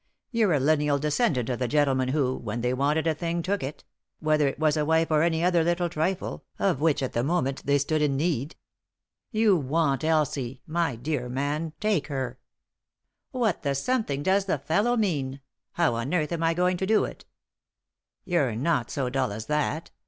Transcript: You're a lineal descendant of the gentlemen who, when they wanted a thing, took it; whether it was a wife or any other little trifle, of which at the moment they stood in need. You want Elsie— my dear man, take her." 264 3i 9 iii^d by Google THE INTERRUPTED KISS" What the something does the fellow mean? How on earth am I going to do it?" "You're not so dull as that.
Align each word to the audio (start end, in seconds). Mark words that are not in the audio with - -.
You're 0.31 0.53
a 0.53 0.59
lineal 0.59 0.97
descendant 0.97 1.47
of 1.47 1.59
the 1.59 1.67
gentlemen 1.67 2.07
who, 2.07 2.35
when 2.35 2.61
they 2.61 2.73
wanted 2.73 3.05
a 3.05 3.13
thing, 3.13 3.43
took 3.43 3.61
it; 3.61 3.83
whether 4.19 4.47
it 4.47 4.57
was 4.57 4.75
a 4.75 4.83
wife 4.83 5.11
or 5.11 5.21
any 5.21 5.43
other 5.43 5.63
little 5.63 5.89
trifle, 5.89 6.43
of 6.57 6.81
which 6.81 7.03
at 7.03 7.13
the 7.13 7.23
moment 7.23 7.63
they 7.67 7.77
stood 7.77 8.01
in 8.01 8.17
need. 8.17 8.55
You 9.29 9.55
want 9.55 10.03
Elsie— 10.03 10.63
my 10.79 10.95
dear 10.95 11.29
man, 11.29 11.73
take 11.79 12.07
her." 12.07 12.39
264 13.31 13.35
3i 13.35 13.35
9 13.35 13.35
iii^d 13.35 13.35
by 13.35 13.35
Google 13.35 13.35
THE 13.35 13.35
INTERRUPTED 13.35 13.35
KISS" 13.35 13.39
What 13.45 13.61
the 13.61 13.75
something 13.75 14.23
does 14.23 14.45
the 14.45 14.57
fellow 14.57 14.97
mean? 14.97 15.41
How 15.73 15.93
on 15.93 16.13
earth 16.15 16.31
am 16.31 16.41
I 16.41 16.53
going 16.55 16.77
to 16.77 16.85
do 16.87 17.05
it?" 17.05 17.25
"You're 18.25 18.55
not 18.55 18.89
so 18.89 19.09
dull 19.11 19.31
as 19.31 19.45
that. 19.45 19.91